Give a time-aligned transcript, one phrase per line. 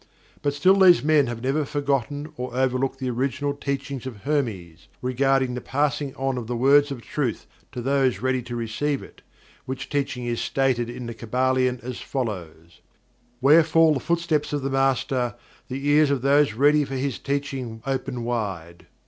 [0.41, 5.53] But still these men have never forgotten or overlooked the original teachings of Hermes, regarding
[5.53, 9.21] the passing on of the words of truth to those ready to receive it,
[9.67, 12.81] which teaching is stated in The Kybalion as follows:
[13.41, 15.35] "Where fall the footsteps of the Master,
[15.67, 18.87] the ears of those ready for his Teaching open wide."